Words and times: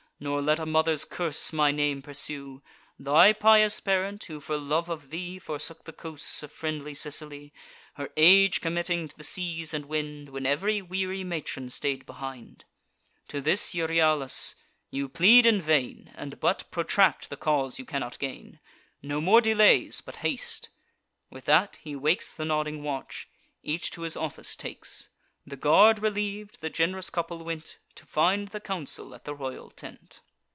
Nor 0.23 0.39
let 0.39 0.59
a 0.59 0.67
mother's 0.67 1.03
curse 1.03 1.51
my 1.51 1.71
name 1.71 2.03
pursue: 2.03 2.61
Thy 2.99 3.33
pious 3.33 3.79
parent, 3.79 4.23
who, 4.25 4.39
for 4.39 4.55
love 4.55 4.87
of 4.87 5.09
thee, 5.09 5.39
Forsook 5.39 5.85
the 5.85 5.93
coasts 5.93 6.43
of 6.43 6.51
friendly 6.51 6.93
Sicily, 6.93 7.51
Her 7.95 8.11
age 8.15 8.61
committing 8.61 9.07
to 9.07 9.17
the 9.17 9.23
seas 9.23 9.73
and 9.73 9.85
wind, 9.87 10.29
When 10.29 10.45
ev'ry 10.45 10.79
weary 10.79 11.23
matron 11.23 11.71
stay'd 11.71 12.05
behind." 12.05 12.65
To 13.29 13.41
this, 13.41 13.73
Euryalus: 13.73 14.53
"You 14.91 15.09
plead 15.09 15.47
in 15.47 15.59
vain, 15.59 16.11
And 16.13 16.39
but 16.39 16.69
protract 16.69 17.31
the 17.31 17.35
cause 17.35 17.79
you 17.79 17.85
cannot 17.85 18.19
gain. 18.19 18.59
No 19.01 19.21
more 19.21 19.41
delays, 19.41 20.01
but 20.01 20.17
haste!" 20.17 20.69
With 21.31 21.45
that, 21.45 21.77
he 21.77 21.95
wakes 21.95 22.31
The 22.31 22.45
nodding 22.45 22.83
watch; 22.83 23.27
each 23.63 23.89
to 23.89 24.03
his 24.03 24.15
office 24.15 24.55
takes. 24.55 25.07
The 25.43 25.55
guard 25.55 26.03
reliev'd, 26.03 26.61
the 26.61 26.69
gen'rous 26.69 27.09
couple 27.09 27.43
went 27.43 27.79
To 27.95 28.05
find 28.05 28.49
the 28.49 28.59
council 28.61 29.15
at 29.15 29.25
the 29.25 29.33
royal 29.33 29.71
tent. 29.71 30.21